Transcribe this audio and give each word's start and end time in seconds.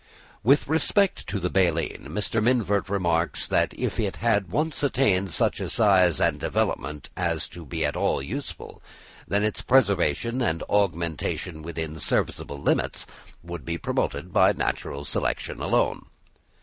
With 0.43 0.67
respect 0.67 1.27
to 1.27 1.39
the 1.39 1.51
baleen, 1.51 2.07
Mr. 2.09 2.41
Mivart 2.41 2.89
remarks 2.89 3.45
that 3.47 3.71
if 3.77 3.99
it 3.99 4.15
"had 4.15 4.49
once 4.49 4.81
attained 4.81 5.29
such 5.29 5.59
a 5.59 5.69
size 5.69 6.19
and 6.19 6.39
development 6.39 7.11
as 7.15 7.47
to 7.49 7.67
be 7.67 7.85
at 7.85 7.95
all 7.95 8.19
useful, 8.19 8.81
then 9.27 9.43
its 9.43 9.61
preservation 9.61 10.41
and 10.41 10.63
augmentation 10.69 11.61
within 11.61 11.99
serviceable 11.99 12.57
limits 12.59 13.05
would 13.43 13.63
be 13.63 13.77
promoted 13.77 14.33
by 14.33 14.53
natural 14.53 15.05
selection 15.05 15.61
alone. 15.61 16.07